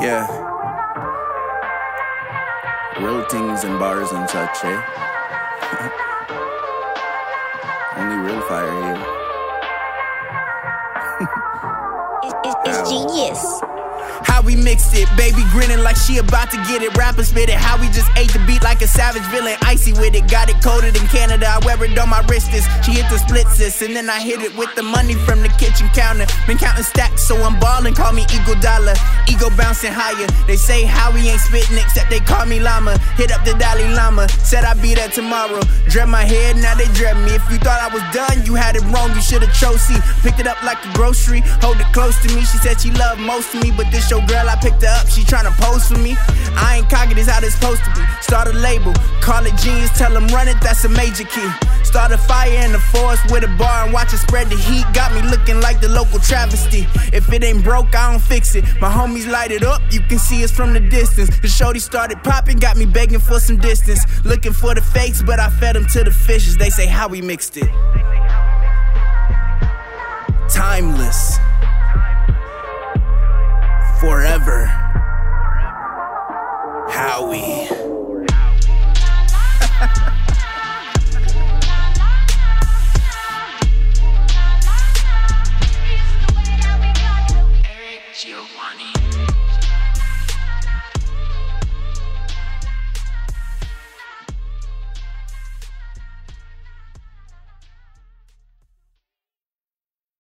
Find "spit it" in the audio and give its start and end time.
17.24-17.56